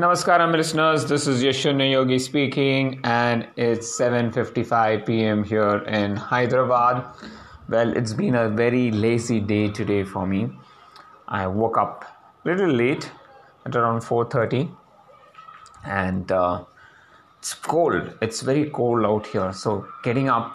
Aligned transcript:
Namaskaram 0.00 0.56
listeners, 0.56 1.04
this 1.04 1.26
is 1.26 1.42
Yashuna 1.42 1.90
Yogi 1.92 2.18
speaking 2.18 3.00
and 3.04 3.46
it's 3.56 3.86
7:55 4.00 5.04
p.m. 5.04 5.44
here 5.44 5.76
in 5.98 6.16
Hyderabad. 6.16 7.04
Well, 7.68 7.94
it's 7.94 8.14
been 8.14 8.34
a 8.34 8.48
very 8.48 8.90
lazy 8.92 9.40
day 9.40 9.68
today 9.68 10.04
for 10.04 10.26
me. 10.26 10.48
I 11.28 11.46
woke 11.48 11.76
up 11.76 12.06
a 12.06 12.48
little 12.48 12.70
late 12.70 13.10
at 13.66 13.76
around 13.76 14.00
4:30 14.00 14.74
and 15.84 16.32
uh, 16.32 16.64
it's 17.38 17.52
cold. 17.52 18.16
It's 18.22 18.40
very 18.40 18.70
cold 18.70 19.04
out 19.04 19.26
here. 19.26 19.52
So 19.52 19.86
getting 20.02 20.30
up 20.30 20.50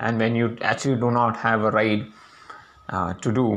and 0.00 0.18
when 0.18 0.34
you 0.34 0.56
actually 0.62 0.96
do 0.96 1.12
not 1.12 1.36
have 1.36 1.62
a 1.62 1.70
ride 1.70 2.06
uh, 2.88 3.14
to 3.14 3.30
do, 3.30 3.50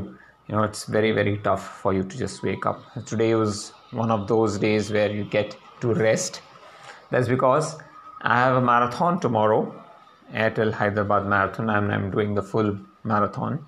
you 0.47 0.55
know, 0.55 0.61
it's 0.61 0.85
very 0.85 1.11
very 1.11 1.37
tough 1.37 1.79
for 1.81 1.91
you 1.91 2.03
to 2.03 2.17
just 2.25 2.43
wake 2.43 2.67
up. 2.67 2.83
Today 3.07 3.33
was 3.33 3.71
one 3.93 4.11
of 4.11 4.27
those 4.27 4.57
days 4.57 4.91
where 4.91 5.11
you 5.11 5.23
get 5.23 5.55
to 5.81 5.93
rest. 5.93 6.41
That's 7.09 7.27
because 7.27 7.77
I 8.21 8.37
have 8.37 8.55
a 8.55 8.61
marathon 8.61 9.19
tomorrow, 9.19 9.73
Airtel 10.33 10.71
Hyderabad 10.71 11.25
Marathon, 11.25 11.69
and 11.69 11.93
I'm 11.93 12.09
doing 12.09 12.33
the 12.33 12.41
full 12.41 12.77
marathon 13.03 13.65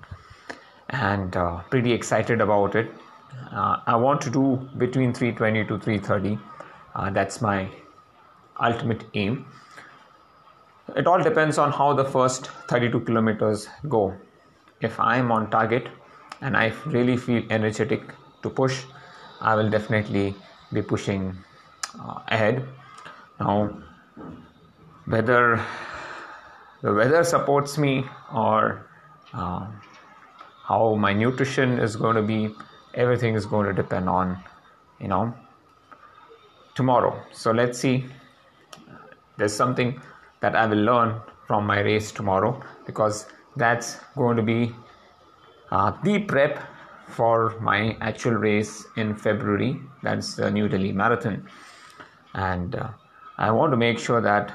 and 0.89 1.35
uh, 1.35 1.61
pretty 1.69 1.91
excited 1.91 2.41
about 2.41 2.75
it. 2.75 2.91
Uh, 3.51 3.77
I 3.85 3.95
want 3.95 4.21
to 4.21 4.29
do 4.29 4.69
between 4.77 5.13
320 5.13 5.65
to 5.65 5.79
330. 5.79 6.39
Uh, 6.95 7.09
that's 7.09 7.41
my 7.41 7.67
ultimate 8.61 9.03
aim. 9.13 9.45
It 10.95 11.07
all 11.07 11.21
depends 11.21 11.57
on 11.57 11.71
how 11.71 11.93
the 11.93 12.05
first 12.05 12.47
32 12.69 13.01
kilometers 13.01 13.67
go. 13.89 14.13
If 14.81 14.99
I'm 14.99 15.31
on 15.31 15.49
target 15.49 15.87
and 16.41 16.55
I 16.55 16.73
really 16.85 17.17
feel 17.17 17.43
energetic 17.49 18.01
to 18.43 18.49
push, 18.49 18.83
I 19.45 19.53
will 19.55 19.69
definitely 19.69 20.33
be 20.73 20.81
pushing 20.81 21.37
uh, 21.99 22.19
ahead. 22.27 22.67
Now, 23.39 23.77
whether 25.05 25.63
the 26.81 26.91
weather 26.91 27.23
supports 27.23 27.77
me 27.77 28.05
or 28.33 28.87
uh, 29.33 29.67
how 30.63 30.95
my 30.95 31.13
nutrition 31.13 31.77
is 31.77 31.95
going 31.95 32.15
to 32.15 32.23
be, 32.23 32.55
everything 32.95 33.35
is 33.35 33.45
going 33.45 33.67
to 33.67 33.73
depend 33.73 34.09
on, 34.09 34.43
you 34.99 35.07
know, 35.07 35.31
tomorrow. 36.73 37.15
So 37.31 37.51
let's 37.51 37.77
see. 37.77 38.05
There's 39.37 39.53
something 39.53 40.01
that 40.39 40.55
I 40.55 40.65
will 40.65 40.83
learn 40.91 41.21
from 41.45 41.67
my 41.67 41.81
race 41.81 42.11
tomorrow 42.11 42.59
because 42.87 43.27
that's 43.55 43.99
going 44.17 44.37
to 44.37 44.43
be 44.43 44.73
uh, 45.69 45.91
the 46.03 46.19
prep 46.19 46.59
for 47.07 47.57
my 47.59 47.97
actual 48.01 48.33
race 48.33 48.85
in 48.97 49.15
February. 49.15 49.79
That's 50.03 50.35
the 50.35 50.51
New 50.51 50.67
Delhi 50.67 50.91
Marathon. 50.91 51.47
And 52.33 52.75
uh, 52.75 52.89
I 53.37 53.51
want 53.51 53.71
to 53.71 53.77
make 53.77 53.99
sure 53.99 54.21
that 54.21 54.53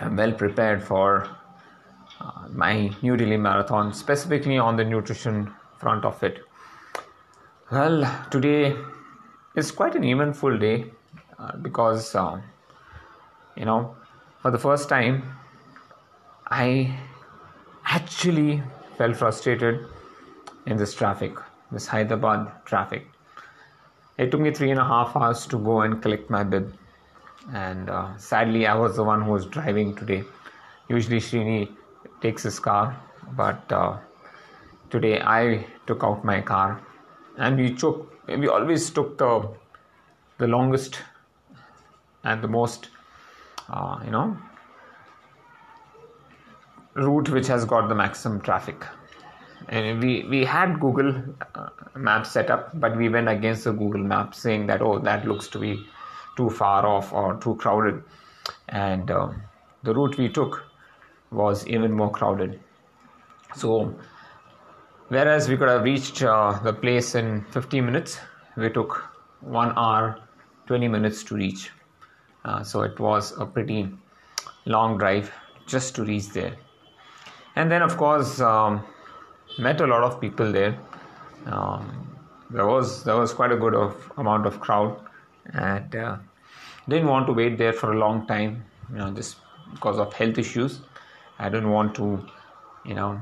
I'm 0.00 0.16
well 0.16 0.32
prepared 0.32 0.82
for 0.82 1.28
uh, 2.20 2.48
my 2.50 2.90
New 3.02 3.16
Delhi 3.16 3.36
Marathon, 3.36 3.92
specifically 3.92 4.58
on 4.58 4.76
the 4.76 4.84
nutrition 4.84 5.52
front 5.78 6.04
of 6.04 6.22
it. 6.22 6.40
Well, 7.70 8.26
today 8.30 8.76
is 9.54 9.70
quite 9.70 9.94
an 9.94 10.04
eventful 10.04 10.58
day 10.58 10.86
uh, 11.38 11.56
because, 11.56 12.14
uh, 12.14 12.40
you 13.56 13.64
know, 13.64 13.96
for 14.40 14.50
the 14.50 14.58
first 14.58 14.88
time, 14.88 15.22
I 16.48 16.98
actually 17.84 18.62
felt 18.96 19.16
frustrated 19.16 19.86
in 20.66 20.76
this 20.76 20.94
traffic, 20.94 21.36
this 21.70 21.86
Hyderabad 21.86 22.64
traffic. 22.64 23.06
It 24.18 24.30
took 24.30 24.40
me 24.40 24.50
three 24.50 24.70
and 24.70 24.80
a 24.80 24.84
half 24.84 25.16
hours 25.16 25.46
to 25.46 25.58
go 25.58 25.82
and 25.82 26.02
collect 26.02 26.30
my 26.30 26.42
bib, 26.42 26.74
and 27.52 27.90
uh, 27.90 28.16
sadly, 28.16 28.66
I 28.66 28.74
was 28.74 28.96
the 28.96 29.04
one 29.04 29.22
who 29.22 29.32
was 29.32 29.46
driving 29.46 29.94
today. 29.94 30.24
Usually, 30.88 31.18
Srini 31.18 31.68
takes 32.20 32.42
his 32.42 32.58
car, 32.58 32.98
but 33.36 33.72
uh, 33.72 33.98
today 34.90 35.20
I 35.20 35.66
took 35.86 36.02
out 36.02 36.24
my 36.24 36.40
car, 36.40 36.80
and 37.36 37.56
we 37.56 37.74
took 37.74 38.12
we 38.26 38.48
always 38.48 38.90
took 38.90 39.18
the 39.18 39.48
the 40.38 40.46
longest 40.46 40.98
and 42.24 42.42
the 42.42 42.48
most 42.48 42.88
uh, 43.68 44.00
you 44.04 44.10
know 44.10 44.36
route 46.94 47.28
which 47.28 47.46
has 47.46 47.64
got 47.64 47.88
the 47.88 47.94
maximum 47.94 48.40
traffic 48.40 48.84
and 49.68 50.02
we 50.02 50.24
we 50.30 50.44
had 50.44 50.78
google 50.80 51.12
uh, 51.54 51.68
maps 51.94 52.30
set 52.30 52.50
up 52.50 52.70
but 52.78 52.96
we 52.96 53.08
went 53.08 53.28
against 53.28 53.64
the 53.64 53.72
google 53.72 54.02
map 54.12 54.34
saying 54.34 54.66
that 54.66 54.80
oh 54.80 54.98
that 54.98 55.26
looks 55.26 55.48
to 55.48 55.58
be 55.58 55.84
too 56.36 56.50
far 56.50 56.86
off 56.86 57.12
or 57.12 57.36
too 57.36 57.56
crowded. 57.56 58.02
And 58.68 59.10
um, 59.10 59.42
the 59.82 59.94
route 59.94 60.16
we 60.18 60.28
took 60.28 60.64
was 61.30 61.66
even 61.66 61.92
more 61.92 62.10
crowded. 62.10 62.60
So 63.56 63.94
whereas 65.08 65.48
we 65.48 65.56
could 65.56 65.68
have 65.68 65.82
reached 65.82 66.22
uh, 66.22 66.58
the 66.62 66.72
place 66.72 67.14
in 67.14 67.44
15 67.50 67.84
minutes 67.84 68.18
we 68.56 68.70
took 68.70 69.04
1 69.40 69.72
hour 69.76 70.20
20 70.66 70.88
minutes 70.88 71.22
to 71.24 71.34
reach. 71.34 71.70
Uh, 72.44 72.62
so 72.62 72.82
it 72.82 72.98
was 73.00 73.32
a 73.38 73.46
pretty 73.46 73.88
long 74.66 74.98
drive 74.98 75.32
just 75.66 75.94
to 75.96 76.04
reach 76.04 76.28
there. 76.28 76.54
And 77.56 77.70
then 77.70 77.82
of 77.82 77.96
course 77.96 78.40
um, 78.40 78.84
met 79.58 79.80
a 79.80 79.86
lot 79.86 80.02
of 80.02 80.20
people 80.20 80.52
there. 80.52 80.78
Um, 81.46 82.08
there 82.50 82.66
was 82.66 83.04
there 83.04 83.16
was 83.16 83.32
quite 83.32 83.52
a 83.52 83.56
good 83.56 83.74
of 83.74 84.12
amount 84.16 84.46
of 84.46 84.60
crowd, 84.60 84.98
and 85.52 85.94
uh, 85.96 86.16
didn't 86.88 87.08
want 87.08 87.26
to 87.26 87.32
wait 87.32 87.58
there 87.58 87.72
for 87.72 87.92
a 87.92 87.98
long 87.98 88.26
time. 88.26 88.64
You 88.90 88.98
know, 88.98 89.10
just 89.10 89.36
because 89.72 89.98
of 89.98 90.12
health 90.12 90.38
issues, 90.38 90.80
I 91.38 91.48
didn't 91.48 91.70
want 91.70 91.94
to, 91.96 92.24
you 92.84 92.94
know, 92.94 93.20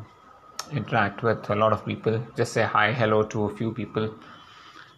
interact 0.73 1.23
with 1.23 1.49
a 1.51 1.55
lot 1.55 1.73
of 1.73 1.85
people. 1.87 2.21
Just 2.37 2.53
say 2.53 2.65
hi, 2.65 2.93
hello 2.93 3.23
to 3.23 3.45
a 3.45 3.57
few 3.57 3.73
people. 3.73 4.15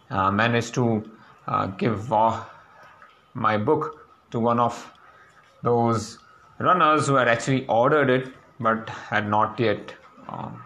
Uh, 0.09 0.31
managed 0.31 0.73
to 0.73 1.09
uh, 1.47 1.67
give 1.67 2.11
uh, 2.11 2.43
my 3.33 3.57
book 3.57 4.07
to 4.31 4.39
one 4.39 4.59
of 4.59 4.93
those 5.63 6.17
runners 6.59 7.07
who 7.07 7.15
had 7.15 7.27
actually 7.27 7.65
ordered 7.67 8.09
it 8.09 8.33
but 8.59 8.89
had 8.89 9.27
not 9.29 9.59
yet 9.59 9.93
um, 10.29 10.61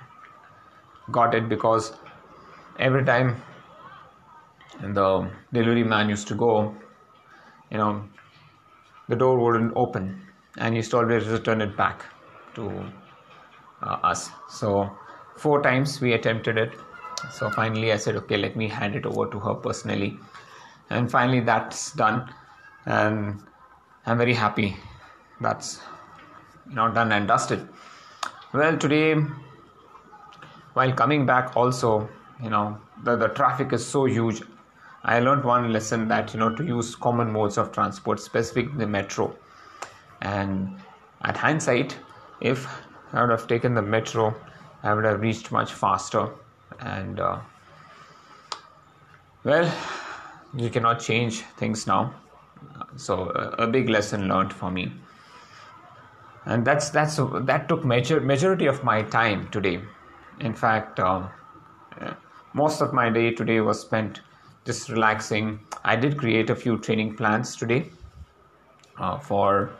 got 1.10 1.34
it 1.34 1.50
because 1.50 1.94
every 2.80 3.04
time 3.04 3.42
the 4.82 5.30
delivery 5.54 5.84
man 5.84 6.10
used 6.10 6.28
to 6.28 6.36
go, 6.36 6.76
you 7.70 7.78
know, 7.78 8.04
the 9.08 9.16
door 9.16 9.40
wouldn't 9.40 9.74
open 9.76 10.22
and 10.58 10.76
used 10.76 10.92
to 10.92 10.98
always 10.98 11.28
return 11.28 11.62
it 11.62 11.76
back 11.76 12.06
to 12.56 12.70
uh, 13.82 13.98
us. 14.04 14.30
So, 14.50 14.92
four 15.38 15.62
times 15.62 16.00
we 16.02 16.14
attempted 16.14 16.58
it. 16.58 16.74
So, 17.32 17.50
finally, 17.50 17.92
I 17.92 17.98
said, 17.98 18.16
okay, 18.18 18.38
let 18.38 18.56
me 18.56 18.68
hand 18.68 18.96
it 18.96 19.06
over 19.06 19.30
to 19.30 19.40
her 19.40 19.54
personally. 19.54 20.18
And 20.90 21.10
finally, 21.10 21.40
that's 21.40 21.94
done. 21.94 22.34
And 22.86 23.42
I'm 24.06 24.18
very 24.18 24.34
happy 24.34 24.76
that's 25.42 25.82
you 26.70 26.76
know 26.76 26.92
done 26.92 27.12
and 27.12 27.28
dusted. 27.28 27.68
Well, 28.54 28.78
today 28.78 29.16
while 30.74 30.92
coming 30.92 31.26
back 31.26 31.56
also 31.56 32.10
you 32.42 32.50
know 32.50 32.78
the, 33.04 33.16
the 33.16 33.28
traffic 33.30 33.74
is 33.74 33.86
so 33.86 34.06
huge. 34.06 34.42
I 35.04 35.20
learned 35.20 35.44
one 35.44 35.74
lesson 35.74 36.08
that 36.10 36.34
you 36.34 36.40
know 36.40 36.56
to 36.56 36.64
use 36.64 36.96
common 36.96 37.32
modes 37.32 37.58
of 37.58 37.72
transport 37.72 38.20
specific 38.20 38.78
the 38.78 38.88
metro. 38.88 39.36
And 40.22 40.78
at 41.24 41.38
hindsight 41.38 41.98
if 42.40 42.68
i 43.14 43.22
would 43.22 43.30
have 43.30 43.48
taken 43.48 43.76
the 43.76 43.82
metro 43.82 44.34
i 44.84 44.94
would 44.94 45.06
have 45.06 45.22
reached 45.22 45.52
much 45.52 45.74
faster. 45.74 46.30
And 46.80 47.20
uh, 47.20 47.40
well 49.44 49.72
you 50.56 50.70
cannot 50.70 51.00
change 51.00 51.42
things 51.58 51.88
now. 51.88 52.14
So 52.96 53.32
a, 53.32 53.64
a 53.64 53.68
big 53.68 53.90
lesson 53.90 54.28
learned 54.28 54.54
for 54.54 54.70
me. 54.70 54.92
And 56.46 56.66
that's 56.66 56.90
that's 56.90 57.18
that 57.18 57.68
took 57.70 57.84
major 57.86 58.20
majority 58.20 58.68
of 58.68 58.84
my 58.84 59.02
time 59.04 59.48
today 59.50 59.82
in 60.42 60.54
fact, 60.54 61.00
um, 61.00 61.30
most 62.54 62.82
of 62.82 62.94
my 62.94 63.10
day 63.10 63.32
today 63.32 63.62
was 63.62 63.80
spent 63.80 64.22
just 64.66 64.90
relaxing. 64.90 65.60
I 65.84 65.96
did 65.96 66.18
create 66.18 66.50
a 66.50 66.56
few 66.56 66.78
training 66.78 67.16
plans 67.16 67.56
today 67.56 67.90
uh, 68.98 69.18
for 69.18 69.72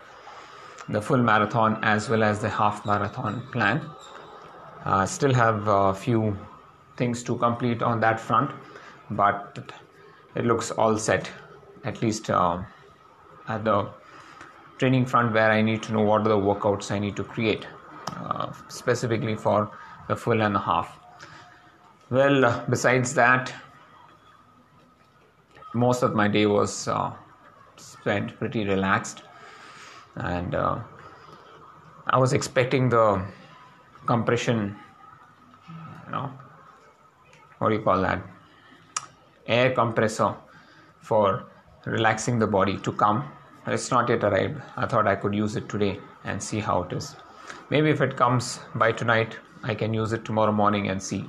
the 0.90 1.02
full 1.02 1.18
marathon 1.18 1.80
as 1.84 2.10
well 2.10 2.24
as 2.24 2.40
the 2.40 2.50
half 2.50 2.86
marathon 2.86 3.42
plan. 3.52 3.82
Uh, 4.86 5.06
still 5.06 5.34
have 5.34 5.68
a 5.68 5.94
few 5.94 6.38
things 6.98 7.24
to 7.24 7.38
complete 7.38 7.84
on 7.84 8.00
that 8.00 8.20
front, 8.20 8.52
but 9.12 9.72
it 10.36 10.46
looks 10.46 10.72
all 10.72 10.98
set, 10.98 11.30
at 11.84 12.02
least 12.02 12.30
uh, 12.30 12.62
at 13.48 13.64
the 13.64 13.90
training 14.78 15.06
front 15.06 15.34
where 15.34 15.52
I 15.52 15.62
need 15.62 15.84
to 15.84 15.94
know 15.94 16.02
what 16.02 16.22
are 16.22 16.30
the 16.30 16.38
workouts 16.38 16.92
I 16.92 16.98
need 16.98 17.16
to 17.18 17.24
create 17.24 17.68
uh, 18.18 18.52
specifically 18.68 19.36
for 19.36 19.72
the 20.08 20.16
full 20.16 20.42
and 20.42 20.56
a 20.56 20.60
half. 20.60 20.98
Well, 22.10 22.66
besides 22.70 23.14
that, 23.16 23.54
most 25.74 26.04
of 26.04 26.14
my 26.14 26.28
day 26.28 26.46
was 26.46 26.88
uh, 26.88 27.14
spent 27.78 28.38
pretty 28.38 28.66
relaxed, 28.66 29.24
and 30.16 30.54
uh, 30.54 30.80
I 32.08 32.18
was 32.18 32.34
expecting 32.34 32.90
the 32.90 33.24
compression, 34.06 34.76
you 36.06 36.12
know, 36.12 36.32
what 37.60 37.70
do 37.70 37.76
you 37.76 37.82
call 37.82 38.02
that? 38.02 38.22
Air 39.48 39.72
compressor 39.72 40.36
for 41.00 41.46
relaxing 41.86 42.40
the 42.40 42.48
body 42.48 42.78
to 42.80 42.92
come. 42.92 43.24
It's 43.68 43.92
not 43.92 44.10
yet 44.10 44.24
arrived. 44.24 44.62
I 44.76 44.86
thought 44.88 45.08
I 45.08 45.16
could 45.16 45.34
use 45.34 45.56
it 45.56 45.70
today 45.70 46.00
and 46.24 46.42
see 46.42 46.60
how 46.60 46.84
it 46.84 46.94
is. 46.94 47.16
Maybe 47.70 47.90
if 47.90 48.02
it 48.02 48.18
comes 48.18 48.60
by 48.76 48.92
tonight, 48.92 49.38
I 49.64 49.76
can 49.76 49.94
use 49.94 50.14
it 50.14 50.26
tomorrow 50.26 50.52
morning 50.52 50.90
and 50.90 51.02
see 51.02 51.26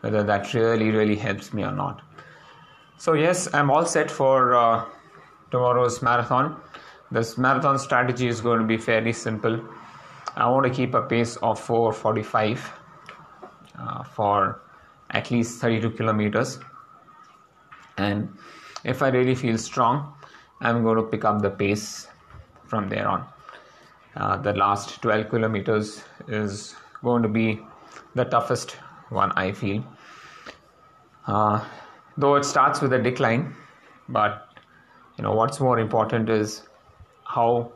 whether 0.00 0.22
that 0.22 0.52
really, 0.54 0.90
really 0.90 1.16
helps 1.16 1.52
me 1.52 1.64
or 1.64 1.72
not. 1.72 2.02
So, 2.98 3.14
yes, 3.14 3.52
I'm 3.52 3.70
all 3.70 3.84
set 3.84 4.10
for 4.10 4.54
uh, 4.54 4.84
tomorrow's 5.50 6.02
marathon. 6.02 6.60
This 7.10 7.36
marathon 7.36 7.78
strategy 7.78 8.28
is 8.28 8.40
going 8.40 8.60
to 8.60 8.66
be 8.66 8.76
fairly 8.76 9.12
simple. 9.12 9.60
I 10.36 10.48
want 10.48 10.66
to 10.66 10.72
keep 10.72 10.94
a 10.94 11.02
pace 11.02 11.36
of 11.36 11.58
445 11.60 12.72
uh, 13.78 14.02
for 14.04 14.62
at 15.10 15.30
least 15.30 15.60
32 15.60 15.90
kilometers. 15.90 16.58
And 17.98 18.28
if 18.84 19.02
I 19.02 19.08
really 19.08 19.34
feel 19.34 19.58
strong, 19.58 20.14
I'm 20.60 20.82
going 20.82 20.96
to 20.96 21.02
pick 21.02 21.24
up 21.24 21.42
the 21.42 21.50
pace 21.50 22.08
from 22.66 22.88
there 22.88 23.08
on. 23.08 23.26
Uh, 24.16 24.36
the 24.36 24.52
last 24.54 25.02
12 25.02 25.28
kilometers 25.28 26.04
is 26.28 26.74
going 27.02 27.22
to 27.22 27.28
be 27.28 27.60
the 28.14 28.24
toughest 28.24 28.72
one, 29.10 29.32
I 29.32 29.52
feel. 29.52 29.84
Uh, 31.26 31.64
though 32.16 32.34
it 32.34 32.44
starts 32.44 32.80
with 32.80 32.92
a 32.92 32.98
decline, 32.98 33.54
but 34.08 34.48
you 35.16 35.22
know 35.22 35.32
what's 35.32 35.60
more 35.60 35.78
important 35.78 36.28
is 36.28 36.62
how 37.24 37.72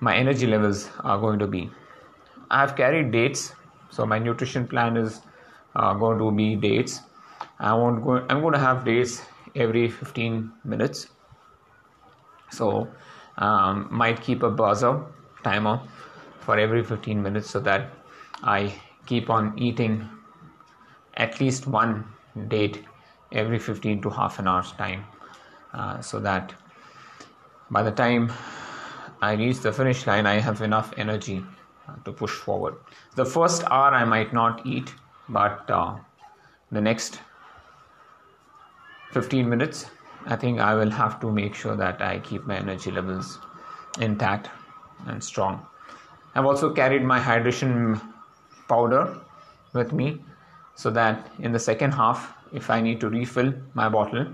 my 0.00 0.16
energy 0.16 0.46
levels 0.46 0.90
are 1.00 1.18
going 1.18 1.38
to 1.38 1.46
be. 1.46 1.70
I 2.50 2.60
have 2.60 2.76
carried 2.76 3.12
dates, 3.12 3.54
so 3.90 4.04
my 4.04 4.18
nutrition 4.18 4.66
plan 4.66 4.96
is 4.96 5.20
uh, 5.76 5.94
going 5.94 6.18
to 6.18 6.30
be 6.30 6.56
dates. 6.56 7.00
I 7.58 7.74
want 7.74 8.04
go, 8.04 8.24
I'm 8.28 8.40
going 8.40 8.52
to 8.54 8.58
have 8.58 8.84
dates 8.84 9.22
every 9.54 9.88
15 9.88 10.52
minutes. 10.64 11.08
So 12.50 12.88
um, 13.38 13.88
might 13.90 14.20
keep 14.20 14.42
a 14.42 14.50
buzzer 14.50 15.04
timer 15.44 15.80
for 16.40 16.58
every 16.58 16.82
15 16.82 17.22
minutes 17.22 17.50
so 17.50 17.60
that 17.60 17.90
I 18.42 18.74
keep 19.06 19.30
on 19.30 19.58
eating 19.58 20.08
at 21.14 21.40
least 21.40 21.66
one 21.66 22.04
date 22.48 22.84
every 23.30 23.58
15 23.58 24.02
to 24.02 24.10
half 24.10 24.38
an 24.38 24.48
hour's 24.48 24.72
time 24.72 25.04
uh, 25.72 26.00
so 26.00 26.20
that 26.20 26.54
by 27.70 27.82
the 27.82 27.90
time 27.90 28.32
I 29.22 29.34
reach 29.34 29.60
the 29.60 29.72
finish 29.72 30.06
line, 30.06 30.26
I 30.26 30.40
have 30.40 30.60
enough 30.60 30.92
energy 30.96 31.44
uh, 31.88 31.94
to 32.04 32.12
push 32.12 32.32
forward. 32.32 32.74
The 33.14 33.24
first 33.24 33.64
hour 33.70 33.94
I 33.94 34.04
might 34.04 34.32
not 34.32 34.66
eat, 34.66 34.92
but 35.28 35.70
uh, 35.70 35.96
the 36.70 36.80
next 36.80 37.20
15 39.12 39.48
minutes, 39.48 39.86
I 40.26 40.36
think 40.36 40.60
I 40.60 40.74
will 40.74 40.90
have 40.90 41.20
to 41.20 41.30
make 41.30 41.54
sure 41.54 41.76
that 41.76 42.02
I 42.02 42.18
keep 42.18 42.46
my 42.46 42.56
energy 42.56 42.90
levels 42.90 43.38
intact 44.00 44.50
and 45.06 45.22
strong. 45.22 45.64
I've 46.34 46.46
also 46.46 46.72
carried 46.72 47.02
my 47.02 47.20
hydration 47.20 48.00
powder 48.68 49.18
with 49.72 49.92
me 49.92 50.20
so 50.74 50.90
that 50.90 51.30
in 51.38 51.52
the 51.52 51.58
second 51.58 51.92
half, 51.92 52.34
if 52.52 52.70
I 52.70 52.80
need 52.80 53.00
to 53.00 53.08
refill 53.08 53.52
my 53.74 53.88
bottle, 53.88 54.26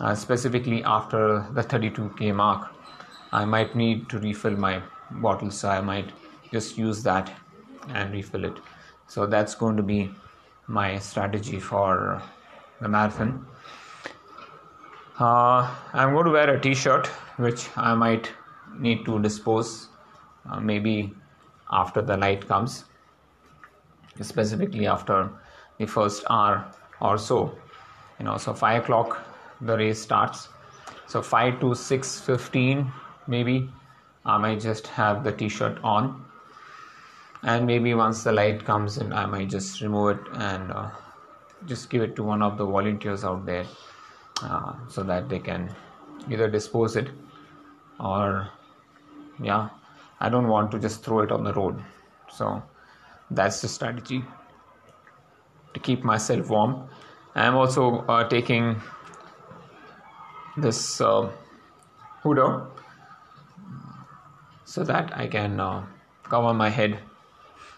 uh, 0.00 0.14
specifically 0.14 0.82
after 0.84 1.46
the 1.52 1.62
32k 1.62 2.34
mark, 2.34 2.68
I 3.32 3.44
might 3.44 3.74
need 3.74 4.08
to 4.10 4.18
refill 4.18 4.56
my 4.56 4.82
bottle, 5.10 5.50
so 5.50 5.68
I 5.68 5.80
might 5.80 6.10
just 6.52 6.76
use 6.76 7.02
that 7.02 7.32
and 7.88 8.12
refill 8.12 8.44
it. 8.44 8.58
So 9.06 9.26
that's 9.26 9.54
going 9.54 9.76
to 9.76 9.82
be 9.82 10.10
my 10.66 10.98
strategy 10.98 11.58
for 11.58 12.22
the 12.80 12.88
marathon. 12.88 13.46
Uh, 15.18 15.70
I'm 15.92 16.12
going 16.12 16.24
to 16.26 16.30
wear 16.32 16.54
a 16.54 16.60
t-shirt 16.60 17.06
which 17.36 17.68
I 17.76 17.94
might 17.94 18.30
need 18.78 19.04
to 19.04 19.20
dispose 19.20 19.88
uh, 20.50 20.60
maybe 20.60 21.14
after 21.70 22.02
the 22.02 22.16
light 22.16 22.46
comes, 22.48 22.84
specifically 24.20 24.86
after 24.86 25.30
the 25.78 25.86
first 25.86 26.24
hour 26.28 26.66
or 27.00 27.18
so. 27.18 27.56
You 28.18 28.26
know, 28.26 28.36
so 28.36 28.54
five 28.54 28.82
o'clock 28.82 29.24
the 29.60 29.76
race 29.76 30.00
starts. 30.00 30.48
So 31.06 31.22
five 31.22 31.60
to 31.60 31.74
six 31.74 32.20
fifteen 32.20 32.92
maybe 33.26 33.70
I 34.24 34.38
might 34.38 34.60
just 34.60 34.86
have 34.88 35.24
the 35.24 35.32
t-shirt 35.32 35.78
on 35.82 36.24
and 37.42 37.66
maybe 37.66 37.94
once 37.94 38.22
the 38.22 38.32
light 38.32 38.64
comes 38.64 38.98
in 38.98 39.12
I 39.12 39.26
might 39.26 39.50
just 39.50 39.80
remove 39.80 40.18
it 40.18 40.26
and 40.34 40.70
uh, 40.72 40.90
just 41.66 41.90
give 41.90 42.02
it 42.02 42.16
to 42.16 42.22
one 42.22 42.42
of 42.42 42.56
the 42.56 42.64
volunteers 42.64 43.24
out 43.24 43.44
there 43.46 43.66
uh, 44.42 44.74
so 44.88 45.02
that 45.02 45.28
they 45.28 45.38
can 45.38 45.74
either 46.30 46.48
dispose 46.48 46.96
it 46.96 47.08
or 47.98 48.48
yeah 49.42 49.68
I 50.20 50.28
don't 50.28 50.48
want 50.48 50.70
to 50.72 50.78
just 50.78 51.04
throw 51.04 51.20
it 51.20 51.32
on 51.32 51.44
the 51.44 51.52
road 51.52 51.82
so 52.32 52.62
that's 53.34 53.60
the 53.60 53.68
strategy 53.68 54.24
to 55.74 55.80
keep 55.80 56.04
myself 56.04 56.48
warm 56.48 56.88
I'm 57.34 57.54
also 57.56 58.04
uh, 58.08 58.28
taking 58.28 58.80
this 60.56 61.00
uh, 61.00 61.30
so 64.64 64.84
that 64.84 65.16
I 65.16 65.26
can 65.26 65.58
uh, 65.58 65.86
cover 66.24 66.52
my 66.52 66.68
head 66.68 66.98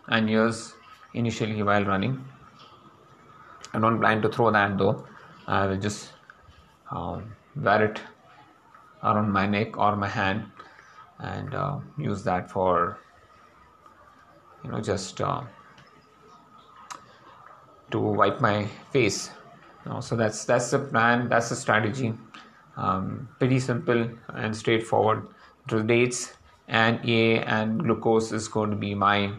and 0.09 0.29
ears 0.29 0.75
initially 1.15 1.63
while 1.63 1.85
running. 1.85 2.25
I 3.73 3.79
don't 3.79 4.01
plan 4.01 4.23
to 4.23 4.29
throw 4.29 4.51
that 4.51 4.77
though. 4.77 5.07
I 5.47 5.67
will 5.67 5.77
just 5.77 6.13
um, 6.91 7.37
wear 7.55 7.85
it 7.85 8.01
around 9.05 9.31
my 9.31 9.47
neck 9.47 9.79
or 9.79 9.95
my 9.95 10.09
hand 10.09 10.47
and 11.21 11.55
uh, 11.55 11.79
use 11.97 12.25
that 12.25 12.51
for 12.51 12.99
you 14.65 14.71
know 14.71 14.81
just 14.81 15.21
uh, 15.21 15.43
to 17.91 17.99
wipe 17.99 18.41
my 18.41 18.67
face. 18.91 19.31
You 19.85 19.93
know, 19.93 20.01
so 20.01 20.17
that's 20.17 20.45
that's 20.45 20.71
the 20.71 20.79
plan. 20.79 21.29
That's 21.29 21.51
the 21.51 21.57
strategy. 21.57 22.15
Um, 22.77 23.29
pretty 23.39 23.61
simple 23.61 24.09
and 24.29 24.57
straightforward. 24.57 25.29
The 25.69 25.83
dates 25.83 26.35
and 26.69 27.01
A 27.09 27.41
and 27.41 27.81
glucose 27.81 28.33
is 28.33 28.49
going 28.49 28.71
to 28.71 28.77
be 28.77 28.95
my 28.95 29.33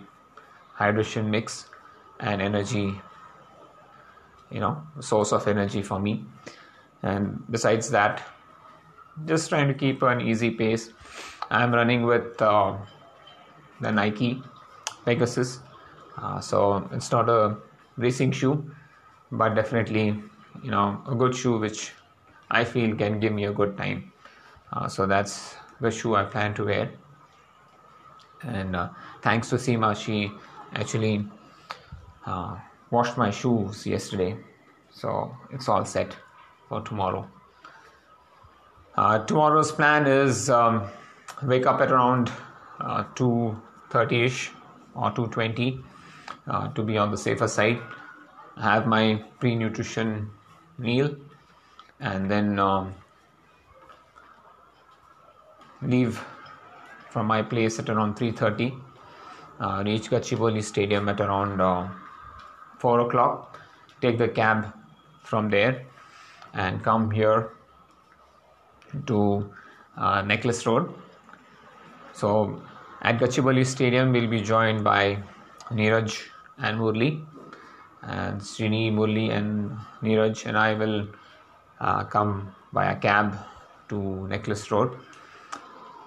hydration 0.77 1.27
mix 1.27 1.69
and 2.19 2.41
energy 2.41 3.01
you 4.51 4.59
know 4.59 4.81
source 4.99 5.31
of 5.31 5.47
energy 5.47 5.81
for 5.81 5.99
me 5.99 6.23
and 7.03 7.43
besides 7.49 7.89
that 7.89 8.23
just 9.25 9.49
trying 9.49 9.67
to 9.67 9.73
keep 9.73 10.01
an 10.03 10.21
easy 10.21 10.51
pace 10.51 10.91
i'm 11.49 11.73
running 11.73 12.03
with 12.03 12.41
uh, 12.41 12.75
the 13.81 13.91
nike 13.91 14.41
pegasus. 15.05 15.59
Uh, 16.17 16.39
so 16.39 16.87
it's 16.91 17.11
not 17.11 17.29
a 17.29 17.57
racing 17.97 18.31
shoe 18.31 18.71
but 19.31 19.55
definitely 19.55 20.21
you 20.63 20.71
know 20.71 21.01
a 21.07 21.15
good 21.15 21.35
shoe 21.35 21.57
which 21.57 21.91
i 22.51 22.63
feel 22.63 22.95
can 22.95 23.19
give 23.19 23.33
me 23.33 23.45
a 23.45 23.51
good 23.51 23.77
time. 23.77 24.11
Uh, 24.73 24.87
so 24.87 25.05
that's 25.05 25.55
the 25.81 25.91
shoe 25.91 26.15
i 26.15 26.23
plan 26.23 26.53
to 26.53 26.65
wear. 26.65 26.91
And 28.43 28.75
uh, 28.75 28.89
thanks 29.21 29.49
to 29.49 29.55
Seema, 29.55 29.95
she 29.95 30.31
actually 30.73 31.25
uh, 32.25 32.57
washed 32.91 33.17
my 33.17 33.31
shoes 33.31 33.87
yesterday, 33.87 34.37
so 34.91 35.35
it's 35.51 35.67
all 35.67 35.85
set 35.85 36.15
for 36.69 36.81
tomorrow. 36.81 37.27
Uh, 38.95 39.25
tomorrow's 39.25 39.71
plan 39.71 40.05
is 40.05 40.49
um, 40.49 40.83
wake 41.43 41.65
up 41.65 41.81
at 41.81 41.91
around 41.91 42.31
2:30ish 42.79 44.49
uh, 44.49 44.64
or 44.95 45.11
2:20 45.11 45.83
uh, 46.47 46.67
to 46.69 46.83
be 46.83 46.97
on 46.97 47.11
the 47.11 47.17
safer 47.17 47.47
side. 47.47 47.79
Have 48.57 48.87
my 48.87 49.23
pre-nutrition 49.39 50.29
meal, 50.77 51.15
and 51.99 52.31
then 52.31 52.57
um, 52.59 52.93
leave 55.81 56.23
from 57.09 57.27
my 57.27 57.41
place 57.41 57.79
at 57.79 57.89
around 57.89 58.15
3.30 58.15 58.81
uh, 59.59 59.83
reach 59.85 60.09
Gachibowli 60.09 60.63
Stadium 60.63 61.07
at 61.09 61.21
around 61.21 61.61
uh, 61.61 61.87
4 62.79 63.01
o'clock. 63.01 63.59
Take 64.01 64.17
the 64.17 64.27
cab 64.27 64.73
from 65.23 65.49
there 65.49 65.85
and 66.53 66.83
come 66.83 67.11
here 67.11 67.51
to 69.07 69.49
uh, 69.97 70.21
Necklace 70.21 70.65
Road. 70.65 70.93
So 72.13 72.61
at 73.05 73.19
Gachibowli 73.19 73.63
Stadium 73.63 74.11
we'll 74.11 74.27
be 74.27 74.41
joined 74.41 74.83
by 74.83 75.21
Neeraj 75.69 76.23
and 76.57 76.79
Murli 76.79 77.23
and 78.01 78.41
Srini, 78.41 78.91
Murli 78.91 79.29
and 79.31 79.77
Neeraj 80.01 80.45
and 80.47 80.57
I 80.57 80.73
will 80.73 81.07
uh, 81.79 82.03
come 82.05 82.55
by 82.73 82.85
a 82.91 82.95
cab 82.95 83.37
to 83.89 84.27
Necklace 84.27 84.71
Road, 84.71 84.97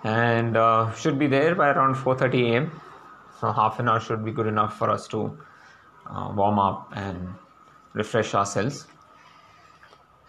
and 0.03 0.57
uh, 0.57 0.93
should 0.95 1.19
be 1.21 1.29
there 1.29 1.55
by 1.55 1.69
around 1.69 1.95
4:30 1.95 2.51
a.m. 2.51 2.81
So 3.41 3.53
half 3.53 3.79
an 3.79 3.89
hour 3.89 4.01
should 4.01 4.25
be 4.25 4.33
good 4.33 4.49
enough 4.49 4.77
for 4.77 4.91
us 4.91 5.07
to 5.09 5.39
uh, 6.11 6.33
warm 6.35 6.59
up 6.59 6.93
and 6.97 7.29
refresh 7.93 8.35
ourselves. 8.35 8.87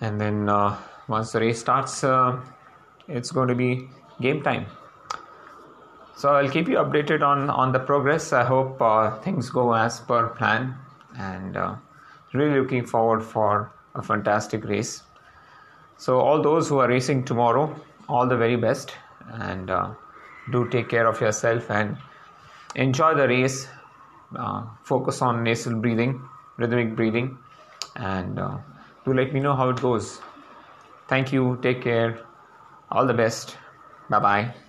And 0.02 0.22
then 0.22 0.48
uh, 0.48 0.78
once 1.08 1.32
the 1.32 1.40
race 1.40 1.60
starts, 1.60 2.04
uh, 2.04 2.40
it's 3.08 3.32
going 3.32 3.48
to 3.48 3.56
be 3.56 3.90
game 4.22 4.44
time. 4.44 4.68
So 6.20 6.28
I'll 6.36 6.50
keep 6.50 6.68
you 6.68 6.76
updated 6.76 7.22
on 7.26 7.50
on 7.50 7.72
the 7.72 7.80
progress. 7.80 8.34
I 8.34 8.44
hope 8.44 8.82
uh, 8.82 9.12
things 9.28 9.50
go 9.50 9.74
as 9.74 10.02
per 10.02 10.28
plan, 10.40 10.76
and 11.18 11.56
uh, 11.56 11.76
really 12.34 12.60
looking 12.60 12.86
forward 12.86 13.24
for 13.24 13.72
a 13.96 14.04
fantastic 14.10 14.66
race. 14.66 15.02
So 15.96 16.20
all 16.20 16.42
those 16.42 16.68
who 16.68 16.80
are 16.80 16.90
racing 16.90 17.24
tomorrow, 17.24 17.64
all 18.10 18.28
the 18.28 18.36
very 18.36 18.58
best, 18.58 18.94
and 19.48 19.70
uh, 19.70 19.92
do 20.52 20.68
take 20.68 20.90
care 20.90 21.08
of 21.08 21.22
yourself 21.22 21.72
and 21.72 21.98
enjoy 22.76 23.16
the 23.16 23.28
race. 23.36 23.68
Uh, 24.36 24.64
focus 24.84 25.22
on 25.22 25.42
nasal 25.42 25.76
breathing, 25.76 26.22
rhythmic 26.58 26.96
breathing, 26.98 27.38
and 27.96 28.40
uh, 28.40 28.58
do 29.06 29.14
let 29.14 29.34
me 29.34 29.40
know 29.40 29.56
how 29.56 29.70
it 29.70 29.82
goes. 29.82 30.20
Thank 31.08 31.32
you. 31.32 31.60
Take 31.62 31.82
care. 31.82 32.20
All 32.92 33.06
the 33.06 33.22
best. 33.26 33.56
Bye 34.10 34.20
bye. 34.20 34.69